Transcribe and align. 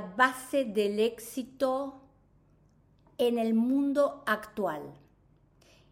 base 0.00 0.64
del 0.64 1.00
éxito 1.00 2.00
en 3.18 3.38
el 3.38 3.54
mundo 3.54 4.22
actual. 4.26 4.94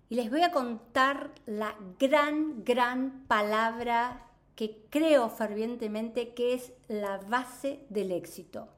Y 0.09 0.15
les 0.15 0.31
voy 0.31 0.43
a 0.43 0.53
contar 0.53 1.33
la 1.47 1.75
gran, 1.99 2.65
gran 2.65 3.25
palabra 3.27 4.27
que 4.55 4.87
creo 4.89 5.29
fervientemente 5.29 6.33
que 6.35 6.55
es 6.55 6.73
la 6.89 7.19
base 7.19 7.85
del 7.89 8.13
éxito. 8.13 8.69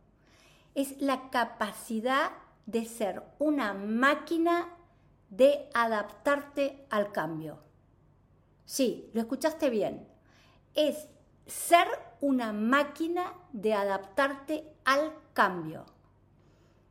Es 0.75 1.01
la 1.01 1.31
capacidad 1.31 2.33
de 2.67 2.85
ser 2.85 3.23
una 3.39 3.75
máquina 3.75 4.75
de 5.31 5.69
adaptarte 5.75 6.87
al 6.91 7.13
cambio. 7.13 7.59
Sí, 8.65 9.11
lo 9.13 9.21
escuchaste 9.21 9.71
bien. 9.71 10.07
Es 10.75 11.09
ser 11.47 11.87
una 12.21 12.53
máquina 12.53 13.33
de 13.53 13.75
adaptarte 13.75 14.65
al 14.85 15.13
cambio. 15.33 15.85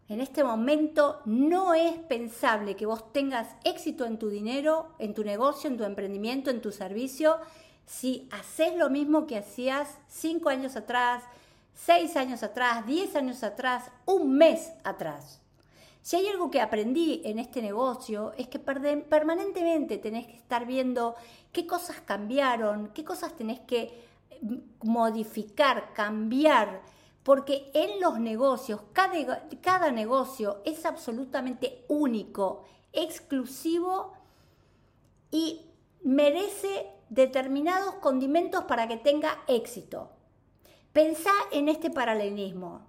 En 0.09 0.21
este 0.21 0.43
momento 0.43 1.21
no 1.25 1.73
es 1.73 1.97
pensable 1.97 2.75
que 2.77 2.85
vos 2.85 3.11
tengas 3.11 3.55
éxito 3.65 4.05
en 4.05 4.17
tu 4.17 4.29
dinero, 4.29 4.93
en 4.99 5.13
tu 5.13 5.23
negocio, 5.23 5.69
en 5.69 5.77
tu 5.77 5.83
emprendimiento, 5.83 6.49
en 6.49 6.61
tu 6.61 6.71
servicio, 6.71 7.37
si 7.85 8.27
haces 8.31 8.75
lo 8.77 8.89
mismo 8.89 9.27
que 9.27 9.37
hacías 9.37 9.97
cinco 10.07 10.49
años 10.49 10.75
atrás, 10.75 11.23
seis 11.73 12.15
años 12.15 12.43
atrás, 12.43 12.85
diez 12.85 13.15
años 13.15 13.43
atrás, 13.43 13.91
un 14.05 14.37
mes 14.37 14.71
atrás. 14.83 15.41
Si 16.01 16.15
hay 16.15 16.27
algo 16.27 16.49
que 16.49 16.61
aprendí 16.61 17.21
en 17.25 17.37
este 17.37 17.61
negocio 17.61 18.31
es 18.37 18.47
que 18.47 18.59
permanentemente 18.59 19.97
tenés 19.97 20.25
que 20.25 20.37
estar 20.37 20.65
viendo 20.65 21.15
qué 21.51 21.67
cosas 21.67 21.99
cambiaron, 21.99 22.91
qué 22.93 23.03
cosas 23.03 23.35
tenés 23.35 23.59
que 23.59 24.06
modificar, 24.81 25.93
cambiar, 25.93 26.81
porque 27.23 27.71
en 27.73 27.99
los 27.99 28.19
negocios, 28.19 28.81
cada, 28.93 29.91
negocio 29.91 30.61
es 30.65 30.85
absolutamente 30.85 31.83
único, 31.87 32.63
exclusivo 32.93 34.13
y 35.29 35.65
merece 36.03 36.87
determinados 37.09 37.95
condimentos 37.95 38.63
para 38.63 38.87
que 38.87 38.97
tenga 38.97 39.39
éxito. 39.47 40.09
Pensá 40.93 41.31
en 41.51 41.67
este 41.67 41.89
paralelismo. 41.89 42.87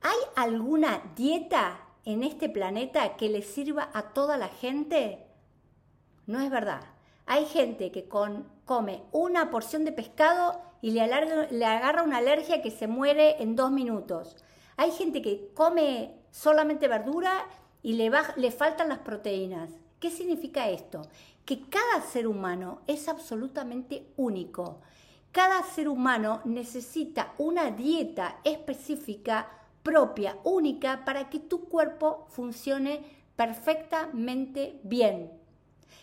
¿Hay 0.00 0.18
alguna 0.34 1.02
dieta 1.14 1.80
en 2.04 2.22
este 2.22 2.48
planeta 2.48 3.16
que 3.16 3.28
le 3.28 3.42
sirva 3.42 3.90
a 3.92 4.14
toda 4.14 4.38
la 4.38 4.48
gente? 4.48 5.26
No 6.26 6.40
es 6.40 6.50
verdad. 6.50 6.97
Hay 7.30 7.44
gente 7.44 7.92
que 7.92 8.08
come 8.08 9.02
una 9.12 9.50
porción 9.50 9.84
de 9.84 9.92
pescado 9.92 10.62
y 10.80 10.92
le, 10.92 11.06
le 11.50 11.64
agarra 11.66 12.02
una 12.02 12.16
alergia 12.16 12.62
que 12.62 12.70
se 12.70 12.86
muere 12.86 13.42
en 13.42 13.54
dos 13.54 13.70
minutos. 13.70 14.34
Hay 14.78 14.92
gente 14.92 15.20
que 15.20 15.50
come 15.52 16.14
solamente 16.30 16.88
verdura 16.88 17.44
y 17.82 17.92
le, 17.92 18.10
le 18.36 18.50
faltan 18.50 18.88
las 18.88 19.00
proteínas. 19.00 19.68
¿Qué 20.00 20.10
significa 20.10 20.70
esto? 20.70 21.02
Que 21.44 21.68
cada 21.68 22.00
ser 22.00 22.26
humano 22.26 22.80
es 22.86 23.08
absolutamente 23.08 24.06
único. 24.16 24.80
Cada 25.30 25.62
ser 25.64 25.90
humano 25.90 26.40
necesita 26.46 27.34
una 27.36 27.70
dieta 27.70 28.38
específica 28.42 29.50
propia, 29.82 30.38
única, 30.44 31.04
para 31.04 31.28
que 31.28 31.40
tu 31.40 31.68
cuerpo 31.68 32.24
funcione 32.30 33.02
perfectamente 33.36 34.80
bien. 34.82 35.38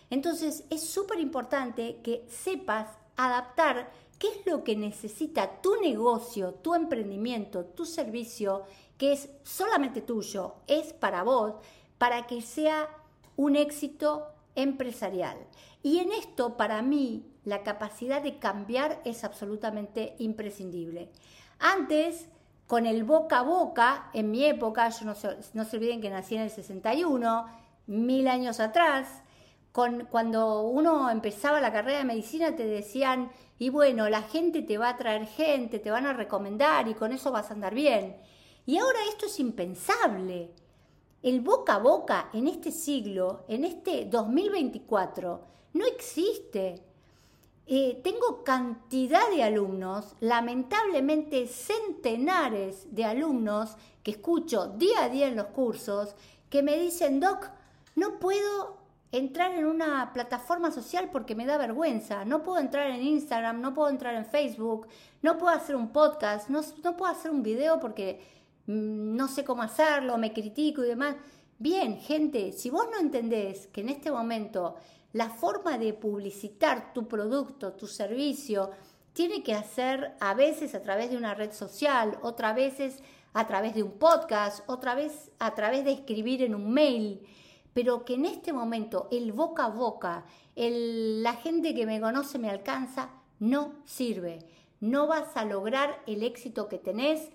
Entonces 0.10 0.64
es 0.70 0.88
súper 0.88 1.20
importante 1.20 1.98
que 2.04 2.26
sepas 2.30 2.88
adaptar 3.18 3.92
qué 4.20 4.28
es 4.28 4.46
lo 4.46 4.64
que 4.64 4.76
necesita 4.76 5.62
tu 5.62 5.76
negocio, 5.82 6.54
tu 6.54 6.76
emprendimiento, 6.76 7.66
tu 7.66 7.86
servicio, 7.86 8.64
que 8.98 9.14
es 9.14 9.30
solamente 9.44 10.02
tuyo, 10.02 10.56
es 10.68 10.94
para 10.94 11.24
vos, 11.24 11.56
para 11.98 12.28
que 12.28 12.42
sea 12.42 12.90
un 13.36 13.56
éxito 13.56 14.28
empresarial. 14.56 15.38
Y 15.84 16.00
en 16.00 16.12
esto, 16.14 16.58
para 16.58 16.82
mí, 16.82 17.26
la 17.44 17.64
capacidad 17.64 18.22
de 18.22 18.40
cambiar 18.40 19.02
es 19.06 19.24
absolutamente 19.24 20.16
imprescindible. 20.20 21.10
Antes, 21.60 22.28
con 22.68 22.86
el 22.86 23.04
boca 23.04 23.40
a 23.40 23.44
boca, 23.44 24.10
en 24.14 24.32
mi 24.32 24.46
época, 24.46 24.90
yo 24.90 25.06
no 25.06 25.14
se, 25.14 25.38
no 25.54 25.66
se 25.66 25.78
olviden 25.78 26.02
que 26.02 26.10
nací 26.10 26.36
en 26.36 26.42
el 26.42 26.50
61, 26.50 27.46
mil 27.88 28.28
años 28.28 28.60
atrás, 28.60 29.08
cuando 30.10 30.62
uno 30.62 31.10
empezaba 31.10 31.60
la 31.60 31.74
carrera 31.74 31.98
de 31.98 32.06
medicina 32.06 32.56
te 32.56 32.66
decían, 32.66 33.30
y 33.60 33.70
bueno, 33.70 34.08
la 34.10 34.22
gente 34.22 34.62
te 34.62 34.78
va 34.78 34.90
a 34.90 34.98
traer 34.98 35.28
gente, 35.28 35.80
te 35.80 35.92
van 35.92 36.06
a 36.06 36.14
recomendar 36.14 36.88
y 36.88 36.94
con 36.94 37.12
eso 37.12 37.32
vas 37.32 37.50
a 37.50 37.54
andar 37.54 37.74
bien. 37.76 38.16
Y 38.66 38.78
ahora 38.78 39.00
esto 39.10 39.26
es 39.26 39.40
impensable. 39.40 40.52
El 41.22 41.42
boca 41.42 41.76
a 41.76 41.80
boca 41.80 42.30
en 42.34 42.48
este 42.48 42.72
siglo, 42.72 43.44
en 43.50 43.66
este 43.66 44.06
2024, 44.06 45.42
no 45.74 45.86
existe. 45.86 46.82
Eh, 47.68 48.00
tengo 48.04 48.44
cantidad 48.44 49.30
de 49.30 49.44
alumnos, 49.44 50.16
lamentablemente 50.22 51.48
centenares 51.48 52.96
de 52.96 53.06
alumnos 53.06 53.76
que 54.04 54.12
escucho 54.12 54.68
día 54.68 55.04
a 55.04 55.10
día 55.10 55.28
en 55.28 55.36
los 55.36 55.48
cursos, 55.48 56.16
que 56.50 56.62
me 56.62 56.78
dicen, 56.78 57.20
Doc, 57.20 57.50
no 57.96 58.20
puedo 58.20 58.85
entrar 59.18 59.56
en 59.56 59.66
una 59.66 60.12
plataforma 60.14 60.72
social 60.72 61.10
porque 61.12 61.36
me 61.36 61.46
da 61.46 61.58
vergüenza, 61.58 62.26
no 62.26 62.44
puedo 62.44 62.60
entrar 62.60 62.90
en 62.92 63.02
Instagram, 63.02 63.62
no 63.62 63.74
puedo 63.74 63.90
entrar 63.90 64.16
en 64.16 64.26
Facebook, 64.26 64.88
no 65.22 65.38
puedo 65.38 65.56
hacer 65.56 65.76
un 65.76 65.94
podcast, 65.94 66.50
no, 66.50 66.62
no 66.84 66.98
puedo 66.98 67.12
hacer 67.12 67.32
un 67.32 67.42
video 67.42 67.80
porque 67.80 68.22
mm, 68.68 69.16
no 69.16 69.28
sé 69.28 69.44
cómo 69.46 69.64
hacerlo, 69.64 70.18
me 70.18 70.34
critico 70.34 70.84
y 70.84 70.88
demás. 70.88 71.16
Bien, 71.58 71.98
gente, 71.98 72.52
si 72.52 72.70
vos 72.70 72.88
no 72.92 73.00
entendés 73.00 73.68
que 73.68 73.82
en 73.82 73.90
este 73.90 74.12
momento 74.12 74.76
la 75.14 75.30
forma 75.30 75.78
de 75.78 75.94
publicitar 75.94 76.94
tu 76.94 77.08
producto, 77.08 77.72
tu 77.72 77.88
servicio, 77.88 78.72
tiene 79.14 79.44
que 79.44 79.54
hacer 79.54 80.16
a 80.20 80.34
veces 80.34 80.76
a 80.76 80.82
través 80.82 81.10
de 81.10 81.16
una 81.16 81.34
red 81.34 81.54
social, 81.54 82.20
otras 82.22 82.54
veces 82.54 83.02
a 83.34 83.48
través 83.48 83.76
de 83.76 83.84
un 83.84 83.94
podcast, 83.94 84.70
otra 84.70 84.94
vez 84.94 85.32
a 85.40 85.54
través 85.56 85.86
de 85.86 85.94
escribir 85.94 86.42
en 86.42 86.54
un 86.54 86.70
mail, 86.70 87.26
pero 87.76 88.06
que 88.06 88.14
en 88.14 88.24
este 88.24 88.54
momento 88.54 89.10
el 89.12 89.34
boca 89.34 89.66
a 89.66 89.68
boca, 89.68 90.24
la 90.56 91.34
gente 91.34 91.76
que 91.76 91.86
me 91.86 92.00
conoce 92.00 92.40
me 92.40 92.50
alcanza, 92.50 93.10
no 93.40 93.74
sirve. 93.84 94.40
No 94.80 95.08
vas 95.08 95.36
a 95.36 95.44
lograr 95.44 96.02
el 96.08 96.24
éxito 96.24 96.70
que 96.70 96.78
tenés 96.78 97.28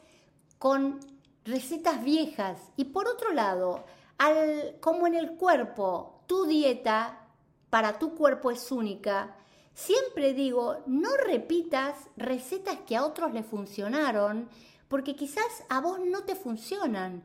con 0.56 0.98
recetas 1.44 2.02
viejas. 2.02 2.58
Y 2.78 2.86
por 2.86 3.06
otro 3.06 3.34
lado, 3.34 3.84
al, 4.16 4.76
como 4.80 5.06
en 5.06 5.14
el 5.14 5.36
cuerpo, 5.36 6.22
tu 6.26 6.46
dieta 6.46 7.28
para 7.68 7.98
tu 7.98 8.14
cuerpo 8.14 8.50
es 8.50 8.72
única, 8.72 9.36
siempre 9.74 10.32
digo, 10.32 10.78
no 10.86 11.10
repitas 11.18 11.96
recetas 12.16 12.78
que 12.86 12.96
a 12.96 13.04
otros 13.04 13.34
le 13.34 13.42
funcionaron, 13.42 14.48
porque 14.88 15.14
quizás 15.14 15.64
a 15.68 15.82
vos 15.82 16.00
no 16.02 16.24
te 16.24 16.34
funcionan. 16.34 17.24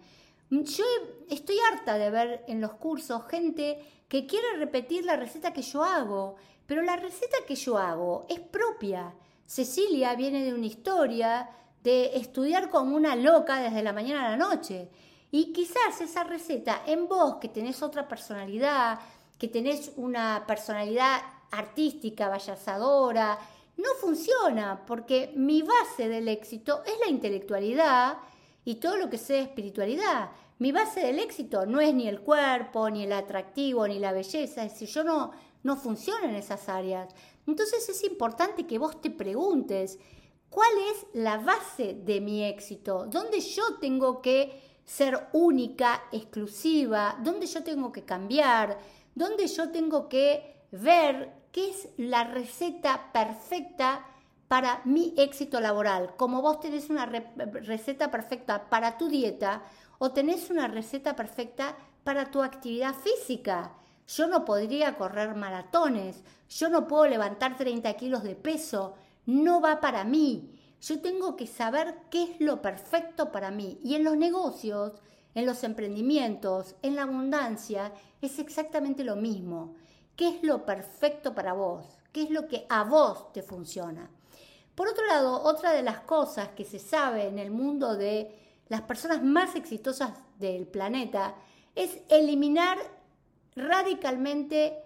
Yo 0.50 0.86
estoy 1.30 1.58
harta 1.72 1.98
de 1.98 2.10
ver 2.12 2.46
en 2.48 2.62
los 2.62 2.74
cursos 2.74 3.24
gente 3.30 3.80
que 4.08 4.28
quiere 4.28 4.58
repetir 4.58 5.04
la 5.04 5.16
receta 5.16 5.54
que 5.54 5.64
yo 5.64 5.84
hago, 5.84 6.36
pero 6.68 6.82
la 6.82 6.96
receta 6.96 7.38
que 7.48 7.56
yo 7.56 7.78
hago 7.78 8.26
es 8.30 8.40
propia. 8.40 9.14
Cecilia 9.46 10.16
viene 10.16 10.44
de 10.44 10.54
una 10.54 10.66
historia 10.66 11.50
de 11.84 12.18
estudiar 12.18 12.70
como 12.70 12.96
una 12.96 13.16
loca 13.16 13.60
desde 13.60 13.84
la 13.84 13.94
mañana 13.94 14.28
a 14.28 14.32
la 14.32 14.38
noche. 14.38 14.90
Y 15.32 15.52
quizás 15.52 16.00
esa 16.02 16.24
receta 16.24 16.84
en 16.86 17.08
vos, 17.08 17.36
que 17.36 17.50
tenés 17.50 17.82
otra 17.82 18.08
personalidad, 18.08 19.00
que 19.38 19.48
tenés 19.48 19.92
una 19.98 20.44
personalidad 20.48 21.22
artística, 21.52 22.30
vallazadora, 22.30 23.38
no 23.78 23.90
funciona 24.00 24.86
porque 24.86 25.34
mi 25.36 25.62
base 25.62 26.08
del 26.08 26.28
éxito 26.28 26.84
es 26.86 26.94
la 27.04 27.10
intelectualidad 27.10 28.18
y 28.66 28.76
todo 28.76 28.98
lo 28.98 29.10
que 29.10 29.18
sea 29.18 29.42
espiritualidad. 29.42 30.32
Mi 30.60 30.72
base 30.74 31.00
del 31.00 31.20
éxito 31.20 31.66
no 31.66 31.80
es 31.80 31.94
ni 31.94 32.08
el 32.08 32.22
cuerpo, 32.22 32.90
ni 32.90 33.04
el 33.04 33.14
atractivo, 33.14 33.88
ni 33.88 34.00
la 34.00 34.12
belleza, 34.12 34.64
es 34.64 34.74
decir, 34.74 34.90
yo 34.90 35.04
no, 35.04 35.32
no 35.64 35.78
funciono 35.78 36.26
en 36.26 36.36
esas 36.36 36.68
áreas. 36.68 37.14
Entonces 37.48 37.88
es 37.88 38.04
importante 38.04 38.68
que 38.68 38.78
vos 38.78 39.00
te 39.00 39.12
preguntes, 39.12 40.00
¿cuál 40.50 40.72
es 40.92 41.06
la 41.14 41.38
base 41.38 41.94
de 41.94 42.20
mi 42.20 42.44
éxito? 42.44 43.06
¿Dónde 43.06 43.40
yo 43.40 43.76
tengo 43.80 44.22
que 44.22 44.62
ser 44.84 45.28
única, 45.32 46.04
exclusiva? 46.12 47.18
¿Dónde 47.24 47.48
yo 47.48 47.64
tengo 47.64 47.92
que 47.92 48.04
cambiar? 48.04 48.78
donde 49.16 49.48
yo 49.48 49.72
tengo 49.72 50.08
que 50.10 50.68
ver 50.72 51.32
qué 51.52 51.70
es 51.70 51.88
la 51.98 52.26
receta 52.26 53.12
perfecta 53.14 54.06
para 54.56 54.80
mi 54.86 55.14
éxito 55.18 55.60
laboral. 55.60 56.16
Como 56.16 56.42
vos 56.42 56.62
tenés 56.62 56.90
una 56.90 57.06
receta 57.06 58.10
perfecta 58.10 58.70
para 58.70 58.98
tu 58.98 59.10
dieta 59.10 59.64
o 59.98 60.12
tenés 60.12 60.50
una 60.50 60.70
receta 60.70 61.14
perfecta 61.14 61.76
para 62.06 62.32
tu 62.32 62.42
actividad 62.42 62.96
física. 62.96 63.74
Yo 64.08 64.28
no 64.28 64.46
podría 64.46 64.96
correr 64.96 65.36
maratones, 65.36 66.24
yo 66.48 66.70
no 66.70 66.88
puedo 66.88 67.06
levantar 67.06 67.58
30 67.58 67.96
kilos 67.96 68.24
de 68.24 68.38
peso, 68.38 68.94
no 69.26 69.60
va 69.60 69.82
para 69.82 70.06
mí. 70.06 70.58
Yo 70.80 71.02
tengo 71.02 71.36
que 71.36 71.48
saber 71.48 71.94
qué 72.10 72.24
es 72.24 72.40
lo 72.40 72.62
perfecto 72.62 73.34
para 73.34 73.52
mí. 73.52 73.82
Y 73.84 73.96
en 73.96 74.06
los 74.06 74.16
negocios, 74.16 74.94
en 75.34 75.46
los 75.46 75.66
emprendimientos, 75.66 76.78
en 76.82 76.96
la 76.96 77.04
abundancia, 77.04 77.92
es 78.22 78.40
exactamente 78.40 79.04
lo 79.04 79.18
mismo. 79.18 79.76
¿Qué 80.16 80.30
es 80.30 80.44
lo 80.44 80.66
perfecto 80.66 81.36
para 81.36 81.52
vos? 81.52 82.05
¿Qué 82.16 82.24
es 82.24 82.30
lo 82.30 82.48
que 82.48 82.66
a 82.70 82.86
vos 82.86 83.34
te 83.34 83.44
funciona? 83.44 84.10
Por 84.74 84.88
otro 84.88 85.06
lado, 85.06 85.44
otra 85.44 85.74
de 85.74 85.84
las 85.84 86.00
cosas 86.00 86.48
que 86.56 86.64
se 86.64 86.80
sabe 86.80 87.28
en 87.28 87.40
el 87.40 87.52
mundo 87.52 87.98
de 87.98 88.34
las 88.70 88.84
personas 88.84 89.22
más 89.22 89.54
exitosas 89.58 90.14
del 90.40 90.66
planeta 90.66 91.36
es 91.76 91.98
eliminar 92.08 92.78
radicalmente 93.58 94.82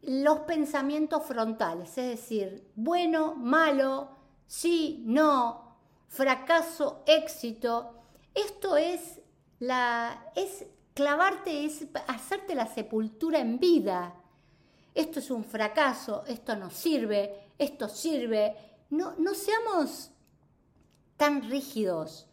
los 0.00 0.38
pensamientos 0.38 1.22
frontales, 1.26 1.98
es 1.98 2.08
decir, 2.08 2.66
bueno, 2.76 3.34
malo, 3.34 4.08
sí, 4.46 5.02
no, 5.04 5.76
fracaso, 6.08 7.02
éxito. 7.04 7.92
Esto 8.34 8.78
es 8.78 9.20
la 9.58 10.32
es 10.34 10.64
clavarte 10.94 11.66
es 11.66 11.84
hacerte 12.06 12.54
la 12.54 12.66
sepultura 12.66 13.38
en 13.38 13.60
vida. 13.60 14.14
Esto 14.94 15.18
es 15.18 15.30
un 15.30 15.44
fracaso, 15.44 16.24
esto 16.26 16.56
no 16.56 16.70
sirve, 16.70 17.48
esto 17.58 17.88
sirve. 17.88 18.56
No, 18.90 19.14
no 19.18 19.34
seamos 19.34 20.10
tan 21.16 21.48
rígidos. 21.48 22.26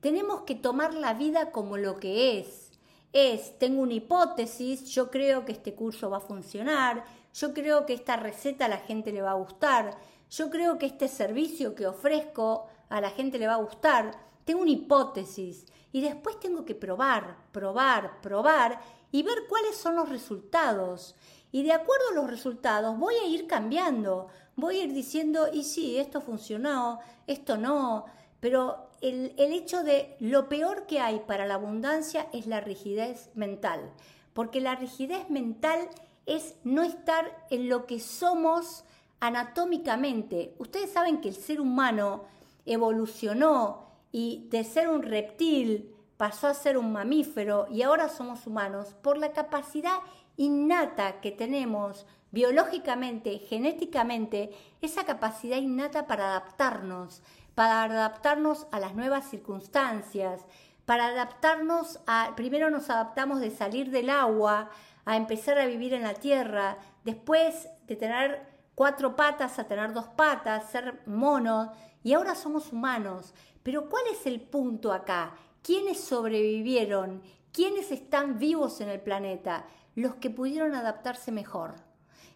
Tenemos 0.00 0.42
que 0.42 0.54
tomar 0.54 0.94
la 0.94 1.14
vida 1.14 1.52
como 1.52 1.76
lo 1.76 2.00
que 2.00 2.38
es 2.38 2.70
es, 3.12 3.58
tengo 3.58 3.82
una 3.82 3.94
hipótesis, 3.94 4.84
yo 4.86 5.10
creo 5.10 5.44
que 5.44 5.52
este 5.52 5.74
curso 5.74 6.10
va 6.10 6.18
a 6.18 6.20
funcionar, 6.20 7.04
yo 7.34 7.52
creo 7.52 7.86
que 7.86 7.94
esta 7.94 8.16
receta 8.16 8.66
a 8.66 8.68
la 8.68 8.78
gente 8.78 9.12
le 9.12 9.22
va 9.22 9.32
a 9.32 9.34
gustar, 9.34 9.98
yo 10.30 10.48
creo 10.48 10.78
que 10.78 10.86
este 10.86 11.08
servicio 11.08 11.74
que 11.74 11.86
ofrezco 11.86 12.68
a 12.88 13.00
la 13.00 13.10
gente 13.10 13.38
le 13.38 13.48
va 13.48 13.54
a 13.54 13.62
gustar, 13.62 14.12
tengo 14.44 14.62
una 14.62 14.70
hipótesis 14.70 15.66
y 15.92 16.00
después 16.00 16.38
tengo 16.38 16.64
que 16.64 16.76
probar, 16.76 17.36
probar, 17.50 18.20
probar 18.20 18.80
y 19.10 19.24
ver 19.24 19.46
cuáles 19.48 19.76
son 19.76 19.96
los 19.96 20.08
resultados. 20.08 21.16
Y 21.52 21.62
de 21.64 21.72
acuerdo 21.72 22.10
a 22.10 22.14
los 22.14 22.30
resultados 22.30 22.98
voy 22.98 23.14
a 23.16 23.26
ir 23.26 23.46
cambiando, 23.46 24.28
voy 24.56 24.78
a 24.78 24.84
ir 24.84 24.92
diciendo, 24.92 25.48
y 25.52 25.64
sí, 25.64 25.98
esto 25.98 26.20
funcionó, 26.20 27.00
esto 27.26 27.56
no, 27.56 28.06
pero 28.40 28.90
el, 29.00 29.34
hecho 29.36 29.82
de 29.82 30.16
lo 30.20 30.48
peor 30.48 30.86
que 30.86 31.00
hay 31.00 31.20
para 31.20 31.46
la 31.46 31.54
abundancia 31.54 32.28
es 32.32 32.46
la 32.46 32.60
rigidez 32.60 33.30
mental, 33.34 33.90
porque 34.34 34.60
la 34.60 34.74
rigidez 34.74 35.28
mental 35.30 35.88
es 36.26 36.54
no 36.64 36.82
estar 36.82 37.46
en 37.50 37.68
lo 37.68 37.86
que 37.86 37.98
somos 37.98 38.84
anatómicamente. 39.20 40.54
Ustedes 40.58 40.90
saben 40.90 41.20
que 41.20 41.28
el 41.28 41.34
ser 41.34 41.60
humano 41.60 42.24
evolucionó 42.66 43.90
y 44.12 44.46
de 44.50 44.64
ser 44.64 44.88
un 44.88 45.02
reptil 45.02 45.94
pasó 46.16 46.48
a 46.48 46.54
ser 46.54 46.76
un 46.76 46.92
mamífero 46.92 47.66
y 47.70 47.82
ahora 47.82 48.08
somos 48.08 48.46
humanos 48.46 48.94
por 49.02 49.16
la 49.16 49.32
capacidad 49.32 49.98
innata 50.40 51.20
que 51.20 51.30
tenemos 51.30 52.06
biológicamente, 52.30 53.38
genéticamente, 53.38 54.50
esa 54.80 55.04
capacidad 55.04 55.58
innata 55.58 56.06
para 56.06 56.28
adaptarnos 56.30 57.22
para 57.54 57.84
adaptarnos 57.84 58.66
a 58.70 58.80
las 58.80 58.94
nuevas 58.94 59.28
circunstancias, 59.28 60.46
para 60.86 61.08
adaptarnos 61.08 62.00
a, 62.06 62.32
primero 62.34 62.70
nos 62.70 62.88
adaptamos 62.88 63.40
de 63.40 63.50
salir 63.50 63.90
del 63.90 64.08
agua, 64.08 64.70
a 65.04 65.16
empezar 65.16 65.58
a 65.58 65.66
vivir 65.66 65.92
en 65.92 66.02
la 66.02 66.14
tierra, 66.14 66.78
después 67.04 67.68
de 67.86 67.96
tener 67.96 68.46
cuatro 68.74 69.14
patas 69.14 69.58
a 69.58 69.64
tener 69.64 69.92
dos 69.92 70.08
patas, 70.08 70.70
ser 70.70 71.02
monos, 71.06 71.68
y 72.02 72.14
ahora 72.14 72.34
somos 72.34 72.72
humanos. 72.72 73.34
Pero 73.62 73.90
¿cuál 73.90 74.04
es 74.10 74.24
el 74.24 74.40
punto 74.40 74.90
acá? 74.90 75.34
¿Quiénes 75.62 76.00
sobrevivieron? 76.00 77.22
¿Quiénes 77.52 77.90
están 77.90 78.38
vivos 78.38 78.80
en 78.80 78.88
el 78.88 79.00
planeta? 79.00 79.66
Los 79.94 80.16
que 80.16 80.30
pudieron 80.30 80.74
adaptarse 80.74 81.32
mejor. 81.32 81.74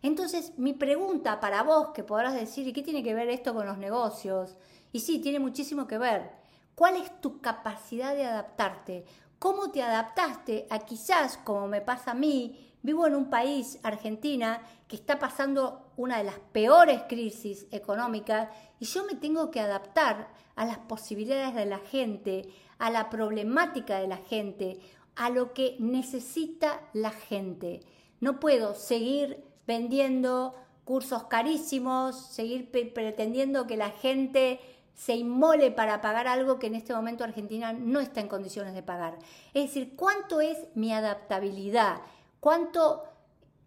Entonces, 0.02 0.52
mi 0.58 0.72
pregunta 0.72 1.40
para 1.40 1.62
vos, 1.62 1.88
que 1.94 2.04
podrás 2.04 2.34
decir, 2.34 2.68
¿y 2.68 2.72
qué 2.72 2.82
tiene 2.82 3.02
que 3.02 3.14
ver 3.14 3.30
esto 3.30 3.54
con 3.54 3.66
los 3.66 3.78
negocios? 3.78 4.56
Y 4.92 5.00
sí, 5.00 5.18
tiene 5.18 5.38
muchísimo 5.38 5.86
que 5.86 5.98
ver. 5.98 6.30
¿Cuál 6.74 6.96
es 6.96 7.20
tu 7.20 7.40
capacidad 7.40 8.14
de 8.14 8.26
adaptarte? 8.26 9.04
¿Cómo 9.38 9.70
te 9.70 9.82
adaptaste 9.82 10.66
a 10.70 10.80
quizás, 10.80 11.38
como 11.38 11.68
me 11.68 11.80
pasa 11.80 12.10
a 12.10 12.14
mí, 12.14 12.74
vivo 12.82 13.06
en 13.06 13.14
un 13.14 13.30
país, 13.30 13.78
Argentina, 13.82 14.60
que 14.86 14.96
está 14.96 15.18
pasando 15.18 15.92
una 15.96 16.18
de 16.18 16.24
las 16.24 16.38
peores 16.38 17.02
crisis 17.08 17.66
económicas 17.70 18.48
y 18.78 18.84
yo 18.84 19.06
me 19.06 19.14
tengo 19.14 19.50
que 19.50 19.60
adaptar 19.60 20.28
a 20.54 20.66
las 20.66 20.78
posibilidades 20.78 21.54
de 21.54 21.64
la 21.64 21.78
gente, 21.78 22.48
a 22.78 22.90
la 22.90 23.08
problemática 23.08 23.98
de 23.98 24.08
la 24.08 24.18
gente, 24.18 24.80
a 25.16 25.30
lo 25.30 25.52
que 25.52 25.76
necesita 25.78 26.80
la 26.92 27.10
gente. 27.10 27.80
No 28.20 28.40
puedo 28.40 28.74
seguir 28.74 29.44
vendiendo 29.66 30.54
cursos 30.84 31.24
carísimos, 31.24 32.16
seguir 32.16 32.70
pretendiendo 32.70 33.66
que 33.66 33.76
la 33.76 33.90
gente 33.90 34.60
se 34.94 35.14
inmole 35.14 35.70
para 35.70 36.00
pagar 36.00 36.28
algo 36.28 36.58
que 36.58 36.68
en 36.68 36.76
este 36.76 36.94
momento 36.94 37.24
Argentina 37.24 37.72
no 37.72 38.00
está 38.00 38.20
en 38.20 38.28
condiciones 38.28 38.74
de 38.74 38.82
pagar. 38.82 39.18
Es 39.52 39.64
decir, 39.64 39.96
¿cuánto 39.96 40.40
es 40.40 40.58
mi 40.74 40.92
adaptabilidad? 40.92 42.00
¿Cuánto 42.40 43.02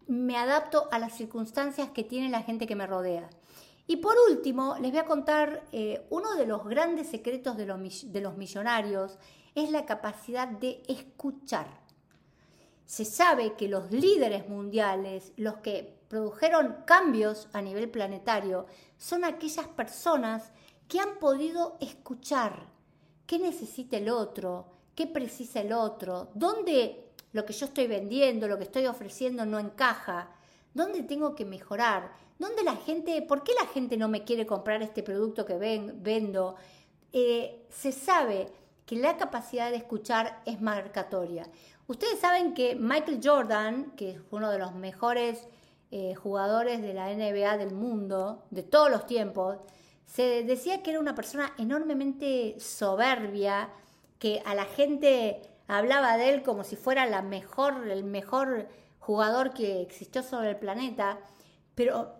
me 0.06 0.36
adapto 0.36 0.88
a 0.90 0.98
las 0.98 1.14
circunstancias 1.14 1.90
que 1.90 2.04
tiene 2.04 2.30
la 2.30 2.42
gente 2.42 2.66
que 2.66 2.76
me 2.76 2.86
rodea? 2.86 3.28
Y 3.86 3.96
por 3.96 4.16
último, 4.30 4.76
les 4.80 4.90
voy 4.90 5.00
a 5.00 5.06
contar 5.06 5.64
eh, 5.72 6.06
uno 6.10 6.34
de 6.34 6.46
los 6.46 6.64
grandes 6.66 7.08
secretos 7.08 7.56
de 7.56 7.66
los, 7.66 8.12
de 8.12 8.20
los 8.20 8.36
millonarios 8.36 9.18
es 9.62 9.70
la 9.70 9.86
capacidad 9.86 10.48
de 10.48 10.82
escuchar. 10.88 11.66
Se 12.86 13.04
sabe 13.04 13.54
que 13.54 13.68
los 13.68 13.90
líderes 13.90 14.48
mundiales, 14.48 15.32
los 15.36 15.56
que 15.56 15.98
produjeron 16.08 16.76
cambios 16.86 17.48
a 17.52 17.60
nivel 17.60 17.90
planetario, 17.90 18.66
son 18.96 19.24
aquellas 19.24 19.68
personas 19.68 20.50
que 20.88 21.00
han 21.00 21.18
podido 21.18 21.76
escuchar 21.80 22.66
qué 23.26 23.38
necesita 23.38 23.98
el 23.98 24.08
otro, 24.08 24.66
qué 24.94 25.06
precisa 25.06 25.60
el 25.60 25.72
otro, 25.72 26.30
dónde 26.34 27.08
lo 27.32 27.44
que 27.44 27.52
yo 27.52 27.66
estoy 27.66 27.86
vendiendo, 27.86 28.48
lo 28.48 28.56
que 28.56 28.64
estoy 28.64 28.86
ofreciendo 28.86 29.44
no 29.44 29.58
encaja, 29.58 30.30
dónde 30.72 31.02
tengo 31.02 31.34
que 31.34 31.44
mejorar, 31.44 32.10
dónde 32.38 32.62
la 32.62 32.76
gente, 32.76 33.20
por 33.22 33.42
qué 33.42 33.52
la 33.60 33.66
gente 33.66 33.96
no 33.98 34.08
me 34.08 34.24
quiere 34.24 34.46
comprar 34.46 34.82
este 34.82 35.02
producto 35.02 35.44
que 35.44 35.58
ven, 35.58 36.02
vendo. 36.02 36.56
Eh, 37.12 37.66
se 37.68 37.92
sabe 37.92 38.50
que 38.88 38.96
la 38.96 39.18
capacidad 39.18 39.70
de 39.70 39.76
escuchar 39.76 40.40
es 40.46 40.62
marcatoria. 40.62 41.46
Ustedes 41.88 42.20
saben 42.20 42.54
que 42.54 42.74
Michael 42.74 43.20
Jordan, 43.22 43.92
que 43.96 44.12
es 44.12 44.20
uno 44.30 44.50
de 44.50 44.58
los 44.58 44.74
mejores 44.74 45.46
eh, 45.90 46.14
jugadores 46.14 46.80
de 46.80 46.94
la 46.94 47.12
NBA 47.12 47.58
del 47.58 47.74
mundo, 47.74 48.46
de 48.50 48.62
todos 48.62 48.90
los 48.90 49.06
tiempos, 49.06 49.58
se 50.06 50.42
decía 50.42 50.82
que 50.82 50.92
era 50.92 51.00
una 51.00 51.14
persona 51.14 51.52
enormemente 51.58 52.58
soberbia, 52.58 53.68
que 54.18 54.42
a 54.46 54.54
la 54.54 54.64
gente 54.64 55.42
hablaba 55.66 56.16
de 56.16 56.30
él 56.30 56.42
como 56.42 56.64
si 56.64 56.74
fuera 56.74 57.04
la 57.04 57.20
mejor, 57.20 57.88
el 57.90 58.04
mejor 58.04 58.68
jugador 59.00 59.52
que 59.52 59.82
existió 59.82 60.22
sobre 60.22 60.48
el 60.48 60.56
planeta, 60.56 61.18
pero 61.74 62.14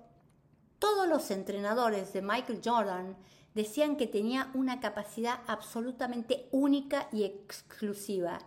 todos 0.78 1.08
los 1.08 1.30
entrenadores 1.30 2.12
de 2.12 2.20
Michael 2.20 2.60
Jordan 2.62 3.16
decían 3.54 3.96
que 3.96 4.06
tenía 4.06 4.50
una 4.54 4.80
capacidad 4.80 5.40
absolutamente 5.46 6.48
única 6.50 7.08
y 7.12 7.24
exclusiva, 7.24 8.38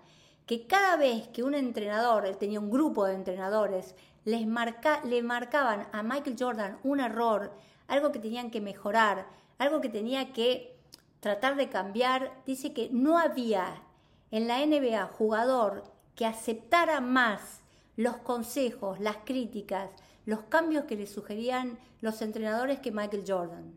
que 0.46 0.68
cada 0.68 0.96
vez 0.96 1.28
que 1.30 1.44
un 1.44 1.54
entrenador, 1.54 2.26
él 2.26 2.38
tenía 2.38 2.60
un 2.60 2.72
grupo 2.72 3.06
de 3.06 3.16
entrenadores, 3.16 3.96
les 4.26 4.46
le 4.46 5.22
marcaban 5.24 5.88
a 5.92 6.04
Michael 6.04 6.36
Jordan 6.40 6.78
un 6.84 7.00
error, 7.00 7.52
algo 7.88 8.12
que 8.12 8.20
tenían 8.20 8.52
que 8.52 8.62
mejorar, 8.62 9.28
algo 9.58 9.82
que 9.82 9.90
tenía 9.90 10.34
que 10.34 10.78
tratar 11.20 11.56
de 11.56 11.70
cambiar, 11.70 12.32
dice 12.46 12.74
que 12.74 12.90
no 12.92 13.18
había 13.18 13.84
en 14.32 14.48
la 14.48 14.66
NBA 14.66 15.06
jugador 15.08 15.84
que 16.16 16.26
aceptara 16.26 17.02
más 17.02 17.62
los 17.96 18.18
consejos, 18.18 19.00
las 19.00 19.18
críticas, 19.26 19.92
los 20.26 20.42
cambios 20.44 20.86
que 20.86 20.96
le 20.96 21.08
sugerían 21.08 21.78
los 22.02 22.22
entrenadores 22.22 22.80
que 22.80 22.92
Michael 22.92 23.24
Jordan. 23.28 23.74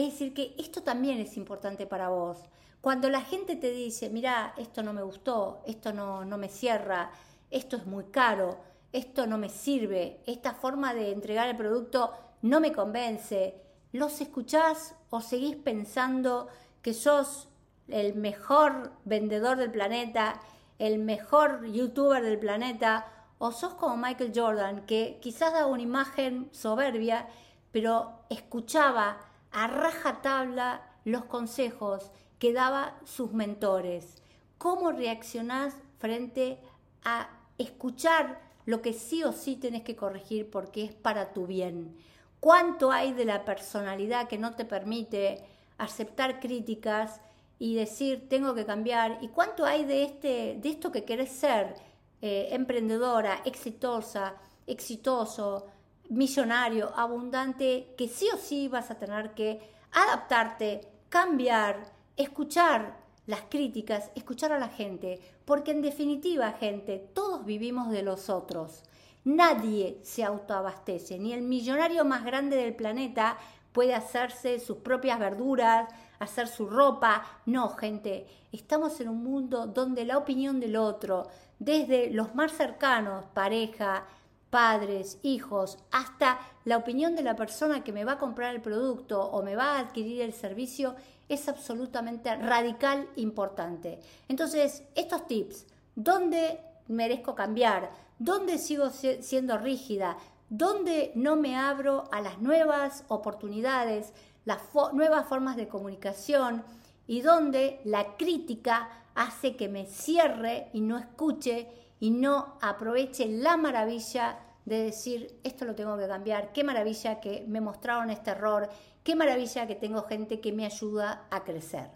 Es 0.00 0.12
decir, 0.12 0.32
que 0.32 0.54
esto 0.56 0.82
también 0.82 1.20
es 1.20 1.36
importante 1.36 1.86
para 1.86 2.08
vos. 2.08 2.38
Cuando 2.80 3.10
la 3.10 3.20
gente 3.20 3.54
te 3.56 3.70
dice, 3.70 4.08
mira, 4.08 4.54
esto 4.56 4.82
no 4.82 4.94
me 4.94 5.02
gustó, 5.02 5.62
esto 5.66 5.92
no, 5.92 6.24
no 6.24 6.38
me 6.38 6.48
cierra, 6.48 7.10
esto 7.50 7.76
es 7.76 7.84
muy 7.84 8.04
caro, 8.04 8.56
esto 8.94 9.26
no 9.26 9.36
me 9.36 9.50
sirve, 9.50 10.22
esta 10.24 10.54
forma 10.54 10.94
de 10.94 11.12
entregar 11.12 11.48
el 11.48 11.56
producto 11.58 12.14
no 12.40 12.60
me 12.60 12.72
convence, 12.72 13.60
¿los 13.92 14.22
escuchás 14.22 14.94
o 15.10 15.20
seguís 15.20 15.56
pensando 15.56 16.48
que 16.80 16.94
sos 16.94 17.50
el 17.88 18.14
mejor 18.14 18.92
vendedor 19.04 19.58
del 19.58 19.70
planeta, 19.70 20.40
el 20.78 20.98
mejor 20.98 21.66
youtuber 21.66 22.22
del 22.22 22.38
planeta, 22.38 23.04
o 23.36 23.52
sos 23.52 23.74
como 23.74 23.98
Michael 23.98 24.32
Jordan, 24.34 24.86
que 24.86 25.18
quizás 25.20 25.52
daba 25.52 25.66
una 25.66 25.82
imagen 25.82 26.48
soberbia, 26.52 27.28
pero 27.70 28.24
escuchaba 28.30 29.26
a 29.52 29.66
raja 29.66 30.22
tabla 30.22 30.82
los 31.04 31.24
consejos 31.24 32.10
que 32.38 32.52
daban 32.52 32.92
sus 33.04 33.32
mentores. 33.32 34.22
¿Cómo 34.58 34.92
reaccionás 34.92 35.74
frente 35.98 36.58
a 37.04 37.28
escuchar 37.58 38.40
lo 38.66 38.82
que 38.82 38.92
sí 38.92 39.22
o 39.24 39.32
sí 39.32 39.56
tenés 39.56 39.82
que 39.82 39.96
corregir 39.96 40.50
porque 40.50 40.84
es 40.84 40.92
para 40.92 41.32
tu 41.32 41.46
bien? 41.46 41.96
¿Cuánto 42.40 42.90
hay 42.90 43.12
de 43.12 43.26
la 43.26 43.44
personalidad 43.44 44.28
que 44.28 44.38
no 44.38 44.54
te 44.54 44.64
permite 44.64 45.44
aceptar 45.78 46.40
críticas 46.40 47.20
y 47.58 47.74
decir 47.74 48.28
tengo 48.28 48.54
que 48.54 48.64
cambiar? 48.64 49.18
¿Y 49.20 49.28
cuánto 49.28 49.66
hay 49.66 49.84
de, 49.84 50.04
este, 50.04 50.58
de 50.60 50.68
esto 50.70 50.90
que 50.90 51.04
querés 51.04 51.30
ser 51.30 51.74
eh, 52.22 52.48
emprendedora, 52.52 53.42
exitosa, 53.44 54.34
exitoso, 54.66 55.66
millonario, 56.10 56.92
abundante, 56.96 57.94
que 57.96 58.08
sí 58.08 58.28
o 58.34 58.36
sí 58.36 58.68
vas 58.68 58.90
a 58.90 58.98
tener 58.98 59.32
que 59.34 59.60
adaptarte, 59.92 60.82
cambiar, 61.08 61.92
escuchar 62.16 62.98
las 63.26 63.42
críticas, 63.42 64.10
escuchar 64.14 64.52
a 64.52 64.58
la 64.58 64.68
gente, 64.68 65.20
porque 65.44 65.70
en 65.70 65.82
definitiva, 65.82 66.52
gente, 66.52 66.98
todos 67.14 67.44
vivimos 67.44 67.90
de 67.90 68.02
los 68.02 68.28
otros. 68.28 68.82
Nadie 69.24 69.98
se 70.02 70.24
autoabastece, 70.24 71.18
ni 71.18 71.32
el 71.32 71.42
millonario 71.42 72.04
más 72.04 72.24
grande 72.24 72.56
del 72.56 72.74
planeta 72.74 73.38
puede 73.72 73.94
hacerse 73.94 74.58
sus 74.58 74.78
propias 74.78 75.18
verduras, 75.18 75.88
hacer 76.18 76.48
su 76.48 76.68
ropa. 76.68 77.24
No, 77.46 77.68
gente, 77.70 78.26
estamos 78.50 79.00
en 79.00 79.08
un 79.08 79.22
mundo 79.22 79.66
donde 79.66 80.04
la 80.04 80.18
opinión 80.18 80.58
del 80.58 80.76
otro, 80.76 81.28
desde 81.58 82.10
los 82.10 82.34
más 82.34 82.52
cercanos, 82.52 83.26
pareja, 83.34 84.04
padres, 84.50 85.18
hijos, 85.22 85.78
hasta 85.92 86.40
la 86.64 86.76
opinión 86.76 87.14
de 87.14 87.22
la 87.22 87.36
persona 87.36 87.82
que 87.82 87.92
me 87.92 88.04
va 88.04 88.12
a 88.12 88.18
comprar 88.18 88.54
el 88.54 88.60
producto 88.60 89.22
o 89.22 89.42
me 89.42 89.56
va 89.56 89.76
a 89.76 89.78
adquirir 89.78 90.20
el 90.22 90.32
servicio, 90.32 90.96
es 91.28 91.48
absolutamente 91.48 92.34
radical 92.36 93.08
importante. 93.16 94.00
Entonces, 94.28 94.82
estos 94.96 95.26
tips, 95.28 95.64
¿dónde 95.94 96.60
merezco 96.88 97.34
cambiar? 97.36 97.92
¿Dónde 98.18 98.58
sigo 98.58 98.90
siendo 98.90 99.56
rígida? 99.56 100.18
¿Dónde 100.48 101.12
no 101.14 101.36
me 101.36 101.56
abro 101.56 102.08
a 102.10 102.20
las 102.20 102.40
nuevas 102.40 103.04
oportunidades, 103.06 104.12
las 104.44 104.60
nuevas 104.92 105.26
formas 105.26 105.56
de 105.56 105.68
comunicación? 105.68 106.64
Y 107.06 107.20
dónde 107.22 107.80
la 107.84 108.16
crítica 108.16 108.88
hace 109.14 109.54
que 109.56 109.68
me 109.68 109.86
cierre 109.86 110.68
y 110.72 110.80
no 110.80 110.98
escuche 110.98 111.68
y 112.00 112.10
no 112.10 112.58
aproveche 112.62 113.28
la 113.28 113.56
maravilla 113.56 114.38
de 114.64 114.82
decir, 114.84 115.38
esto 115.44 115.64
lo 115.64 115.74
tengo 115.74 115.96
que 115.98 116.08
cambiar, 116.08 116.52
qué 116.52 116.64
maravilla 116.64 117.20
que 117.20 117.44
me 117.46 117.60
mostraron 117.60 118.10
este 118.10 118.30
error, 118.30 118.68
qué 119.04 119.14
maravilla 119.14 119.66
que 119.66 119.74
tengo 119.74 120.04
gente 120.04 120.40
que 120.40 120.52
me 120.52 120.64
ayuda 120.64 121.26
a 121.30 121.44
crecer. 121.44 121.90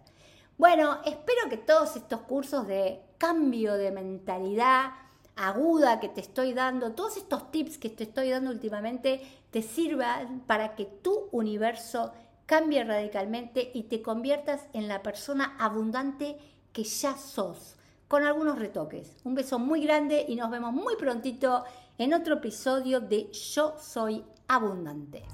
Bueno, 0.58 1.00
espero 1.04 1.48
que 1.48 1.56
todos 1.56 1.96
estos 1.96 2.20
cursos 2.22 2.66
de 2.66 3.02
cambio 3.18 3.74
de 3.74 3.90
mentalidad 3.90 4.92
aguda 5.36 5.98
que 5.98 6.08
te 6.08 6.20
estoy 6.20 6.52
dando, 6.52 6.92
todos 6.92 7.16
estos 7.16 7.50
tips 7.50 7.78
que 7.78 7.90
te 7.90 8.04
estoy 8.04 8.30
dando 8.30 8.50
últimamente, 8.50 9.22
te 9.50 9.62
sirvan 9.62 10.40
para 10.46 10.76
que 10.76 10.84
tu 10.84 11.28
universo 11.32 12.12
cambie 12.46 12.84
radicalmente 12.84 13.70
y 13.74 13.84
te 13.84 14.02
conviertas 14.02 14.66
en 14.74 14.86
la 14.86 15.02
persona 15.02 15.56
abundante 15.58 16.38
que 16.72 16.84
ya 16.84 17.16
sos 17.16 17.76
con 18.14 18.22
algunos 18.22 18.60
retoques. 18.60 19.16
Un 19.24 19.34
beso 19.34 19.58
muy 19.58 19.82
grande 19.82 20.24
y 20.28 20.36
nos 20.36 20.48
vemos 20.48 20.72
muy 20.72 20.94
prontito 20.94 21.64
en 21.98 22.14
otro 22.14 22.34
episodio 22.34 23.00
de 23.00 23.28
Yo 23.32 23.74
Soy 23.76 24.24
Abundante. 24.46 25.24